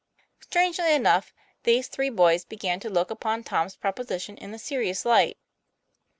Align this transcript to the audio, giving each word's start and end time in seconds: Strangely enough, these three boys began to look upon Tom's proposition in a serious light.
Strangely 0.39 0.95
enough, 0.95 1.31
these 1.61 1.87
three 1.87 2.09
boys 2.09 2.43
began 2.43 2.79
to 2.79 2.89
look 2.89 3.11
upon 3.11 3.43
Tom's 3.43 3.75
proposition 3.75 4.35
in 4.35 4.51
a 4.51 4.57
serious 4.57 5.05
light. 5.05 5.37